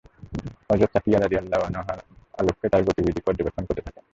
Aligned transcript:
হযরত 0.69 0.89
সাফিয়্যাহ 0.93 1.21
রাযিয়াল্লাহু 1.21 1.63
আনহা 1.63 1.95
অলক্ষ্যে 2.39 2.67
তার 2.69 2.85
গতিবিধি 2.87 3.21
পর্যবেক্ষণ 3.25 3.63
করতে 3.65 3.81
থাকেন। 3.81 4.03